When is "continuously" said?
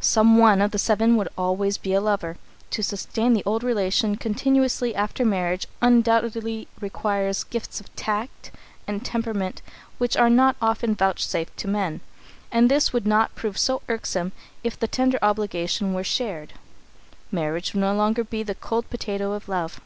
4.16-4.94